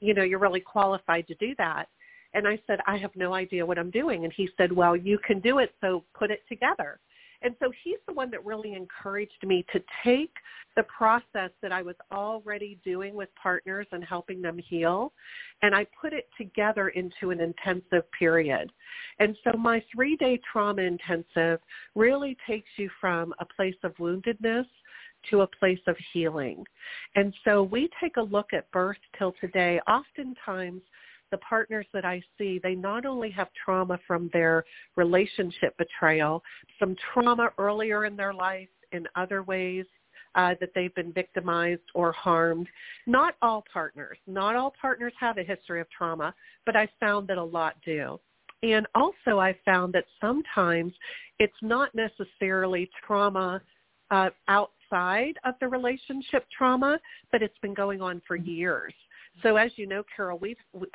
[0.00, 1.86] you know, you're really qualified to do that.
[2.34, 4.24] And I said, I have no idea what I'm doing.
[4.24, 7.00] And he said, well, you can do it, so put it together.
[7.42, 10.32] And so he's the one that really encouraged me to take
[10.76, 15.12] the process that I was already doing with partners and helping them heal,
[15.62, 18.70] and I put it together into an intensive period.
[19.18, 21.60] And so my three-day trauma intensive
[21.94, 24.66] really takes you from a place of woundedness
[25.30, 26.64] to a place of healing.
[27.14, 29.80] And so we take a look at birth till today.
[29.88, 30.82] Oftentimes
[31.30, 34.64] the partners that I see, they not only have trauma from their
[34.96, 36.42] relationship betrayal,
[36.78, 39.84] some trauma earlier in their life in other ways
[40.36, 42.68] uh, that they've been victimized or harmed.
[43.06, 46.34] Not all partners, not all partners have a history of trauma,
[46.64, 48.20] but I found that a lot do.
[48.62, 50.92] And also I found that sometimes
[51.38, 53.60] it's not necessarily trauma
[54.10, 56.98] uh, outside of the relationship trauma,
[57.32, 58.94] but it's been going on for years.
[59.42, 60.86] So as you know, Carol, we've we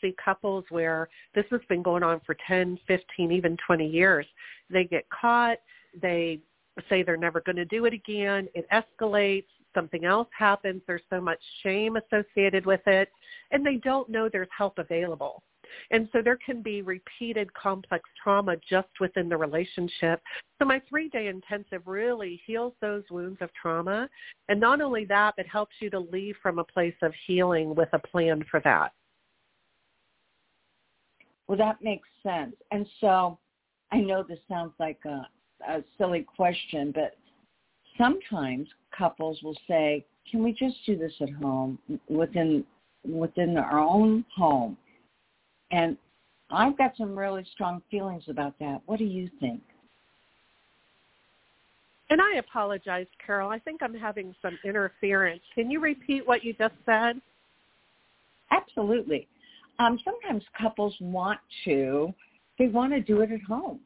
[0.00, 4.26] see couples where this has been going on for 10, 15, even 20 years.
[4.70, 5.58] They get caught.
[6.00, 6.40] They
[6.88, 8.48] say they're never going to do it again.
[8.54, 9.46] It escalates.
[9.74, 10.82] Something else happens.
[10.86, 13.10] There's so much shame associated with it.
[13.50, 15.42] And they don't know there's help available.
[15.90, 20.22] And so there can be repeated complex trauma just within the relationship.
[20.58, 24.08] So my three-day intensive really heals those wounds of trauma.
[24.48, 27.88] And not only that, but helps you to leave from a place of healing with
[27.92, 28.92] a plan for that.
[31.46, 32.54] Well, that makes sense.
[32.70, 33.38] And so
[33.90, 35.26] I know this sounds like a,
[35.66, 37.16] a silly question, but
[37.96, 41.78] sometimes couples will say, can we just do this at home
[42.08, 42.64] within
[43.04, 44.76] within our own home
[45.70, 45.96] and
[46.50, 48.80] I've got some really strong feelings about that.
[48.86, 49.60] What do you think?
[52.10, 53.50] And I apologize, Carol.
[53.50, 55.42] I think I'm having some interference.
[55.54, 57.20] Can you repeat what you just said?
[58.50, 59.28] Absolutely.
[59.78, 62.12] Um, sometimes couples want to,
[62.58, 63.80] they want to do it at home.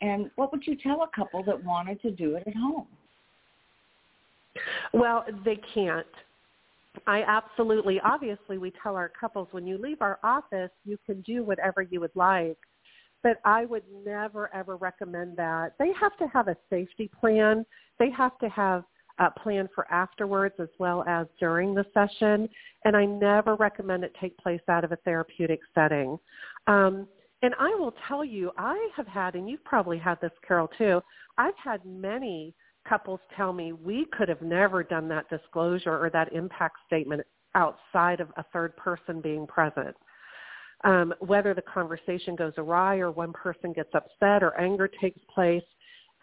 [0.00, 2.86] And what would you tell a couple that wanted to do it at home?
[4.94, 6.06] Well, they can't.
[7.06, 11.44] I absolutely, obviously, we tell our couples when you leave our office, you can do
[11.44, 12.58] whatever you would like.
[13.22, 15.74] But I would never, ever recommend that.
[15.78, 17.66] They have to have a safety plan.
[17.98, 18.84] They have to have
[19.18, 22.48] a plan for afterwards as well as during the session.
[22.84, 26.18] And I never recommend it take place out of a therapeutic setting.
[26.66, 27.06] Um,
[27.42, 31.00] and I will tell you, I have had, and you've probably had this, Carol, too,
[31.38, 32.54] I've had many
[32.88, 37.22] couples tell me we could have never done that disclosure or that impact statement
[37.54, 39.94] outside of a third person being present.
[40.84, 45.62] Um, whether the conversation goes awry or one person gets upset or anger takes place,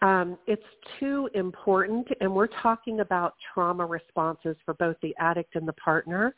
[0.02, 0.62] um, it's
[0.98, 2.08] too important.
[2.20, 6.34] And we're talking about trauma responses for both the addict and the partner.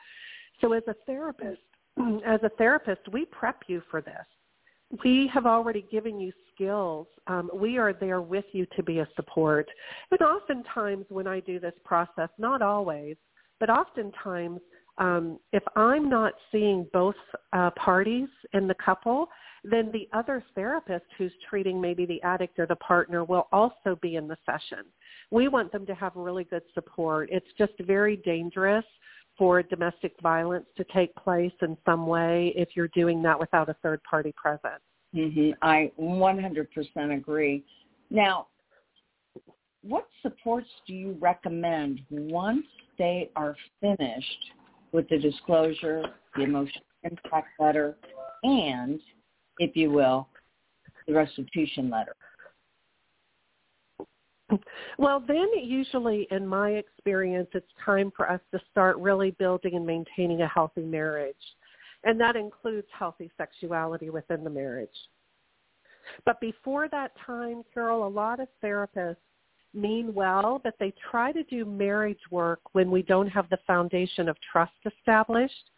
[0.61, 1.61] So as a therapist,
[2.27, 4.27] as a therapist, we prep you for this
[5.05, 7.07] we have already given you skills.
[7.27, 9.69] Um, we are there with you to be a support.
[10.11, 13.17] And oftentimes when I do this process, not always,
[13.61, 14.61] but oftentimes
[14.99, 17.15] um, if I'm not seeing both
[17.53, 19.29] uh, parties in the couple,
[19.65, 24.17] then the other therapist who's treating maybe the addict or the partner will also be
[24.17, 24.85] in the session.
[25.31, 27.29] We want them to have really good support.
[27.31, 28.85] It's just very dangerous
[29.41, 33.75] for domestic violence to take place in some way if you're doing that without a
[33.83, 34.83] third party present.
[35.17, 35.53] Mm-hmm.
[35.63, 37.65] I 100% agree.
[38.11, 38.49] Now,
[39.83, 42.67] what supports do you recommend once
[42.99, 44.53] they are finished
[44.93, 46.05] with the disclosure,
[46.37, 47.97] the emotional impact letter,
[48.43, 49.01] and,
[49.59, 50.29] if you will,
[51.09, 52.15] the restitution letter?
[54.99, 59.87] Well, then usually in my experience, it's time for us to start really building and
[59.87, 61.37] maintaining a healthy marriage.
[62.05, 64.89] And that includes healthy sexuality within the marriage.
[66.25, 69.17] But before that time, Carol, a lot of therapists
[69.75, 74.29] mean well, but they try to do marriage work when we don't have the foundation
[74.29, 75.71] of trust established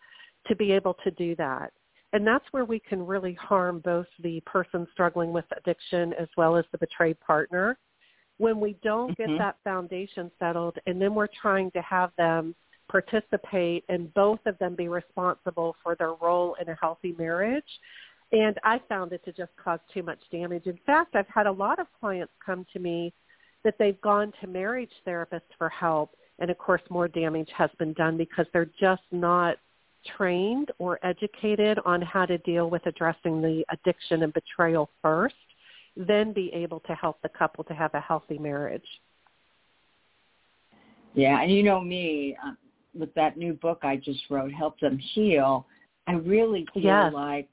[0.46, 1.72] to be able to do that.
[2.12, 6.56] And that's where we can really harm both the person struggling with addiction as well
[6.56, 7.78] as the betrayed partner.
[8.38, 9.32] When we don't mm-hmm.
[9.32, 12.54] get that foundation settled and then we're trying to have them
[12.90, 17.64] participate and both of them be responsible for their role in a healthy marriage.
[18.32, 20.66] And I found it to just cause too much damage.
[20.66, 23.12] In fact, I've had a lot of clients come to me
[23.64, 27.92] that they've gone to marriage therapists for help and of course more damage has been
[27.92, 29.56] done because they're just not
[30.16, 35.34] trained or educated on how to deal with addressing the addiction and betrayal first,
[35.96, 38.86] then be able to help the couple to have a healthy marriage.
[41.14, 42.56] Yeah, and you know me, um,
[42.98, 45.66] with that new book I just wrote, Help Them Heal,
[46.06, 47.12] I really feel yes.
[47.12, 47.48] like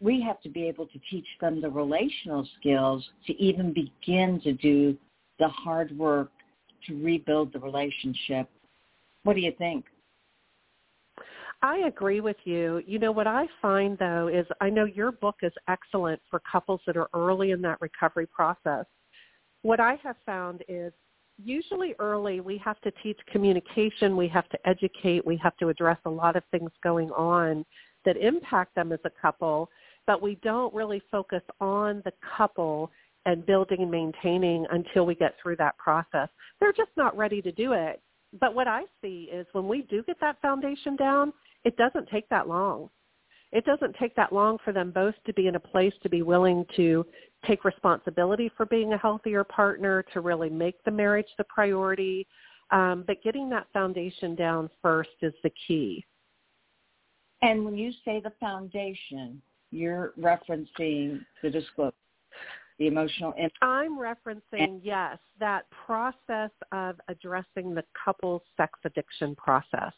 [0.00, 4.52] we have to be able to teach them the relational skills to even begin to
[4.52, 4.96] do
[5.38, 6.30] the hard work
[6.86, 8.48] to rebuild the relationship.
[9.24, 9.86] What do you think?
[11.62, 12.82] I agree with you.
[12.86, 16.80] You know, what I find though is I know your book is excellent for couples
[16.86, 18.84] that are early in that recovery process.
[19.62, 20.92] What I have found is
[21.42, 25.98] usually early we have to teach communication, we have to educate, we have to address
[26.04, 27.64] a lot of things going on
[28.04, 29.68] that impact them as a couple,
[30.06, 32.90] but we don't really focus on the couple
[33.24, 36.28] and building and maintaining until we get through that process.
[36.60, 38.00] They're just not ready to do it.
[38.40, 41.32] But what I see is when we do get that foundation down,
[41.66, 42.88] it doesn't take that long.
[43.50, 46.22] It doesn't take that long for them both to be in a place to be
[46.22, 47.04] willing to
[47.44, 52.26] take responsibility for being a healthier partner, to really make the marriage the priority.
[52.70, 56.04] Um, but getting that foundation down first is the key.
[57.42, 59.42] And when you say the foundation,
[59.72, 61.94] you're referencing the disclosure,
[62.78, 63.32] the emotional.
[63.32, 63.58] Impact.
[63.62, 69.92] I'm referencing yes that process of addressing the couple's sex addiction process.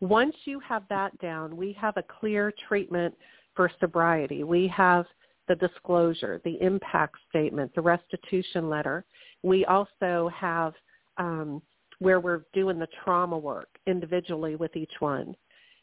[0.00, 3.14] Once you have that down, we have a clear treatment
[3.54, 4.44] for sobriety.
[4.44, 5.06] We have
[5.48, 9.04] the disclosure, the impact statement, the restitution letter.
[9.42, 10.74] We also have
[11.16, 11.62] um,
[11.98, 15.34] where we're doing the trauma work individually with each one.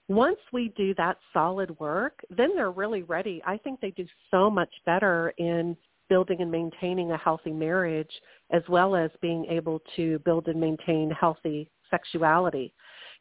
[0.09, 3.41] Once we do that solid work, then they're really ready.
[3.47, 5.78] I think they do so much better in
[6.09, 8.11] building and maintaining a healthy marriage
[8.51, 12.74] as well as being able to build and maintain healthy sexuality.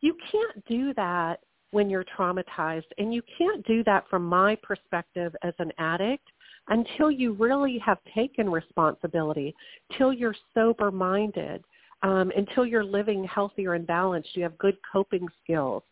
[0.03, 1.41] You can't do that
[1.73, 2.91] when you're traumatized.
[2.99, 6.29] And you can't do that from my perspective as an addict
[6.69, 9.55] until you really have taken responsibility,
[9.97, 11.65] till you're sober-minded,
[12.03, 15.83] um, until you're living healthier and balanced, you have good coping skills,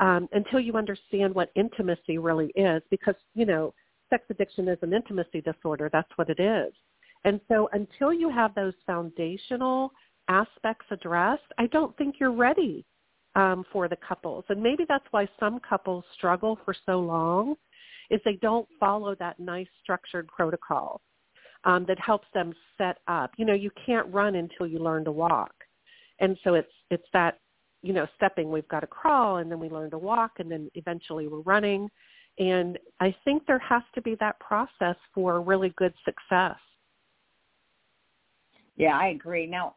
[0.00, 2.82] um, until you understand what intimacy really is.
[2.90, 3.74] Because, you know,
[4.10, 5.88] sex addiction is an intimacy disorder.
[5.92, 6.72] That's what it is.
[7.24, 9.92] And so until you have those foundational
[10.28, 12.84] aspects addressed, I don't think you're ready
[13.34, 14.44] um, for the couples.
[14.48, 17.54] And maybe that's why some couples struggle for so long
[18.10, 21.00] is they don't follow that nice structured protocol
[21.64, 23.30] um, that helps them set up.
[23.36, 25.54] You know, you can't run until you learn to walk.
[26.20, 27.38] And so it's it's that,
[27.82, 30.70] you know, stepping we've got to crawl and then we learn to walk and then
[30.74, 31.88] eventually we're running.
[32.38, 36.56] And I think there has to be that process for really good success.
[38.76, 39.46] Yeah, I agree.
[39.46, 39.74] Now,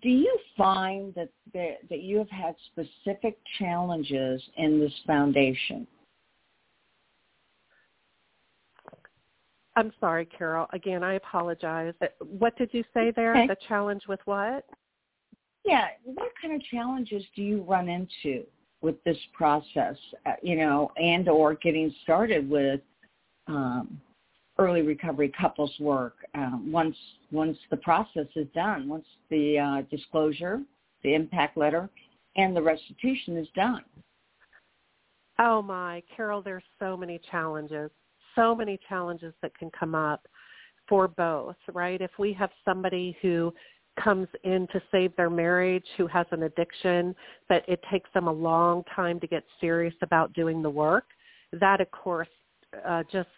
[0.00, 5.86] do you find that there, that you have had specific challenges in this foundation?
[9.76, 10.66] I'm sorry, Carol.
[10.72, 11.94] Again, I apologize.
[12.20, 13.32] What did you say there?
[13.32, 13.46] Okay.
[13.46, 14.64] The challenge with what?
[15.64, 18.44] Yeah, what kind of challenges do you run into
[18.80, 19.96] with this process?
[20.26, 22.80] Uh, you know, and or getting started with
[23.46, 24.00] um,
[24.62, 26.96] early recovery couples work um, once
[27.30, 30.60] once the process is done, once the uh, disclosure,
[31.02, 31.88] the impact letter,
[32.36, 33.82] and the restitution is done.
[35.38, 37.90] Oh my, Carol, there's so many challenges,
[38.36, 40.26] so many challenges that can come up
[40.88, 42.00] for both, right?
[42.00, 43.52] If we have somebody who
[44.02, 47.14] comes in to save their marriage who has an addiction,
[47.48, 51.04] but it takes them a long time to get serious about doing the work,
[51.52, 52.28] that of course
[52.86, 53.28] uh, just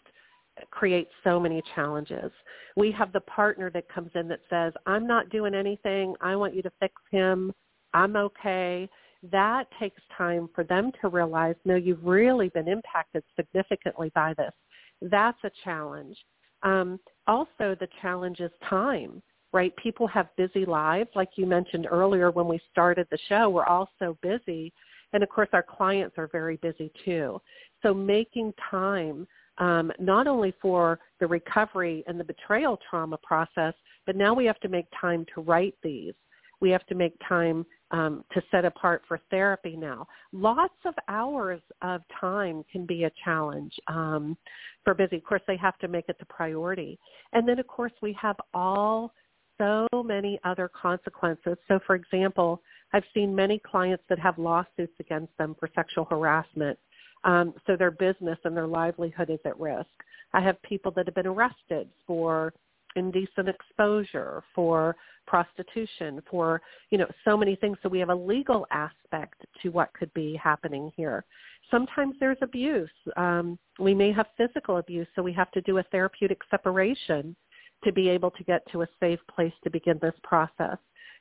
[0.70, 2.30] creates so many challenges.
[2.76, 6.14] We have the partner that comes in that says, I'm not doing anything.
[6.20, 7.52] I want you to fix him.
[7.92, 8.88] I'm okay.
[9.30, 14.52] That takes time for them to realize, no, you've really been impacted significantly by this.
[15.00, 16.16] That's a challenge.
[16.62, 19.74] Um, also, the challenge is time, right?
[19.76, 23.50] People have busy lives, like you mentioned earlier when we started the show.
[23.50, 24.72] We're all so busy,
[25.12, 27.40] and of course, our clients are very busy too.
[27.82, 29.26] So, making time
[29.59, 33.74] um, not only for the recovery and the betrayal trauma process,
[34.07, 36.14] but now we have to make time to write these.
[36.61, 40.07] We have to make time um, to set apart for therapy now.
[40.32, 44.36] Lots of hours of time can be a challenge um,
[44.82, 45.16] for busy.
[45.16, 46.98] Of course, they have to make it the priority.
[47.32, 49.12] And then, of course, we have all
[49.59, 51.57] so many other consequences.
[51.68, 56.78] So, for example, I've seen many clients that have lawsuits against them for sexual harassment.
[57.25, 59.89] Um, so their business and their livelihood is at risk.
[60.33, 62.53] I have people that have been arrested for
[62.97, 64.97] indecent exposure, for
[65.27, 66.61] prostitution, for,
[66.91, 67.77] you know, so many things.
[67.83, 71.25] So we have a legal aspect to what could be happening here.
[71.70, 72.91] Sometimes there's abuse.
[73.16, 77.35] Um, we may have physical abuse, so we have to do a therapeutic separation
[77.83, 80.77] to be able to get to a safe place to begin this process.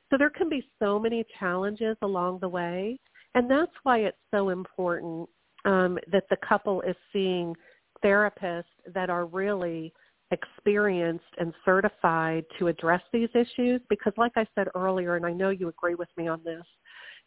[0.09, 2.99] So there can be so many challenges along the way,
[3.35, 5.27] and that's why it's so important
[5.65, 7.55] um, that the couple is seeing
[8.03, 9.93] therapists that are really
[10.31, 15.49] experienced and certified to address these issues because like I said earlier, and I know
[15.49, 16.63] you agree with me on this,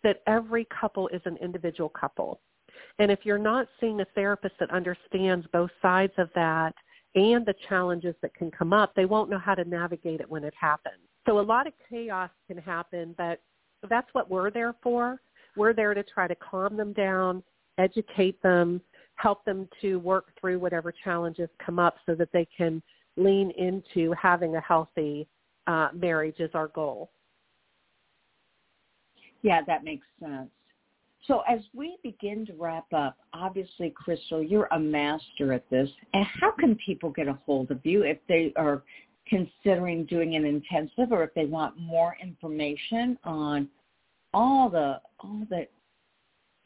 [0.03, 2.41] that every couple is an individual couple.
[2.99, 6.74] And if you're not seeing a therapist that understands both sides of that
[7.14, 10.45] and the challenges that can come up, they won't know how to navigate it when
[10.45, 11.03] it happens.
[11.26, 13.41] So a lot of chaos can happen, but
[13.89, 15.20] that's what we're there for.
[15.57, 17.43] We're there to try to calm them down,
[17.79, 18.81] educate them,
[19.16, 22.83] help them to work through whatever challenges come up so that they can
[23.16, 25.27] lean into having a healthy
[25.66, 27.11] uh, marriage is our goal.
[29.43, 30.51] Yeah, that makes sense.
[31.27, 35.89] So as we begin to wrap up, obviously, Crystal, you're a master at this.
[36.14, 38.83] And how can people get a hold of you if they are
[39.29, 43.68] considering doing an intensive or if they want more information on
[44.33, 45.66] all the all the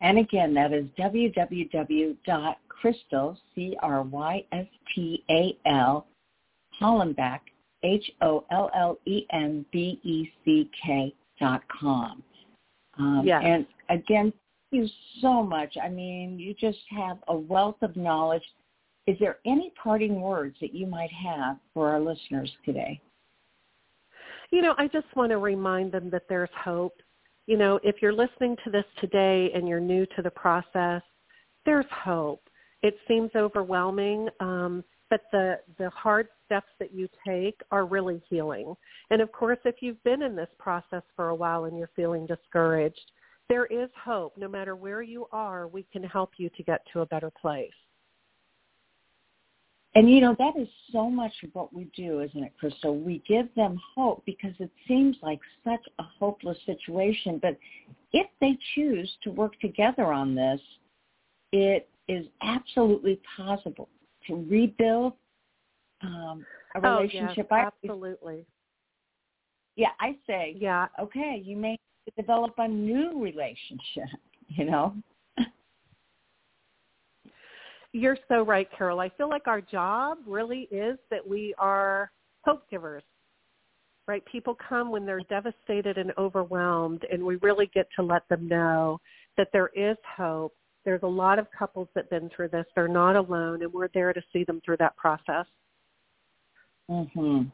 [0.00, 2.18] And again, that is www.crystal,
[3.54, 4.06] C-R-Y-S-T-A-L,
[6.80, 7.40] Hollenbeck,
[7.82, 8.34] H-O-L-L-E-N-B-E-C-K
[11.40, 12.22] dot com.
[12.98, 13.42] Um, yes.
[13.44, 14.32] And again,
[14.70, 14.88] thank you
[15.20, 15.76] so much.
[15.82, 18.44] I mean, you just have a wealth of knowledge.
[19.06, 23.00] Is there any parting words that you might have for our listeners today?
[24.54, 26.94] You know, I just want to remind them that there's hope.
[27.46, 31.02] You know, if you're listening to this today and you're new to the process,
[31.66, 32.40] there's hope.
[32.82, 38.74] It seems overwhelming, um, but the the hard steps that you take are really healing.
[39.10, 42.24] And of course, if you've been in this process for a while and you're feeling
[42.24, 43.10] discouraged,
[43.48, 44.38] there is hope.
[44.38, 47.72] No matter where you are, we can help you to get to a better place.
[49.96, 52.98] And you know, that is so much of what we do, isn't it, Crystal?
[52.98, 57.38] We give them hope because it seems like such a hopeless situation.
[57.40, 57.56] But
[58.12, 60.60] if they choose to work together on this,
[61.52, 63.88] it is absolutely possible
[64.26, 65.12] to rebuild
[66.02, 67.46] um, a relationship.
[67.52, 68.46] Oh, yes, absolutely.
[69.76, 71.78] yeah, I say, yeah, okay, you may
[72.16, 74.08] develop a new relationship,
[74.48, 74.94] you know?
[77.94, 78.98] You're so right, Carol.
[78.98, 82.10] I feel like our job really is that we are
[82.44, 83.04] hope givers.
[84.08, 84.22] Right?
[84.26, 89.00] People come when they're devastated and overwhelmed and we really get to let them know
[89.36, 90.52] that there is hope.
[90.84, 92.66] There's a lot of couples that have been through this.
[92.74, 95.46] They're not alone and we're there to see them through that process.
[96.90, 97.50] Mhm.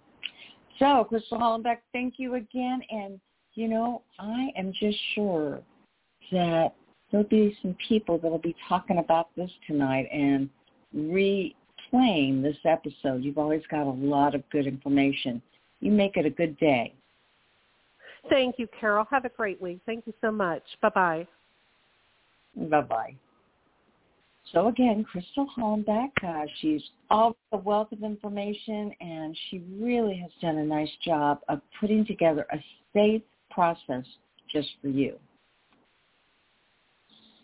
[0.78, 3.20] So, Crystal Hollenbeck, thank you again and
[3.54, 5.60] you know, I am just sure
[6.32, 6.74] that
[7.10, 10.48] there'll be some people that'll be talking about this tonight and
[10.96, 13.22] replaying this episode.
[13.22, 15.42] You've always got a lot of good information.
[15.80, 16.94] You make it a good day.
[18.28, 19.06] Thank you, Carol.
[19.10, 19.80] Have a great week.
[19.86, 20.62] Thank you so much.
[20.82, 21.26] Bye-bye.
[22.56, 23.14] Bye-bye.
[24.52, 30.30] So again, Crystal Hollenbeck, uh, she's all a wealth of information, and she really has
[30.42, 32.58] done a nice job of putting together a
[32.92, 34.04] safe process
[34.52, 35.16] just for you.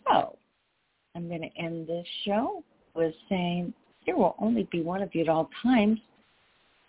[0.09, 0.37] So
[1.15, 3.73] I'm going to end this show with saying
[4.05, 5.99] there will only be one of you at all times.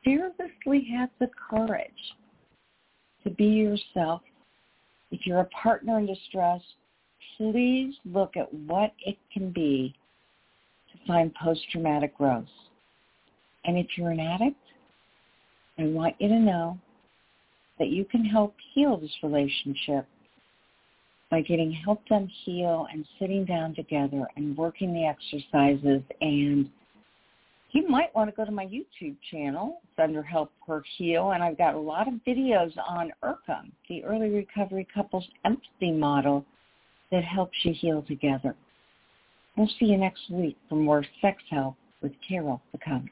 [0.05, 1.91] Fearlessly have the courage
[3.25, 4.23] to be yourself.
[5.11, 6.61] If you're a partner in distress,
[7.37, 9.95] please look at what it can be
[10.93, 12.47] to find post-traumatic growth.
[13.64, 14.57] And if you're an addict,
[15.79, 16.79] I want you to know
[17.79, 20.07] that you can help heal this relationship
[21.31, 26.70] by getting help them heal and sitting down together and working the exercises and
[27.72, 29.81] you might want to go to my YouTube channel.
[29.85, 34.03] It's under Help Her Heal, and I've got a lot of videos on ERCEM, the
[34.05, 36.47] Early Recovery Couples Empathy Model
[37.12, 38.55] that helps you heal together.
[39.57, 43.03] We'll see you next week for more sex help with Carol the Coach.